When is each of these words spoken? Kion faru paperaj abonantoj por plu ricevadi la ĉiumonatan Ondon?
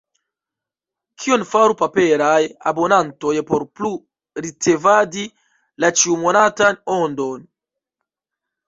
Kion 1.23 1.43
faru 1.49 1.75
paperaj 1.81 2.39
abonantoj 2.71 3.35
por 3.51 3.67
plu 3.77 3.93
ricevadi 4.47 5.29
la 5.85 5.95
ĉiumonatan 6.03 6.83
Ondon? 6.99 7.51